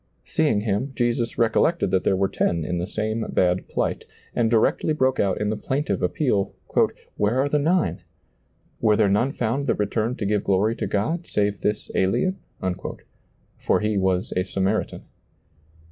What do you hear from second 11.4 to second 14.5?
this alien?" For he was a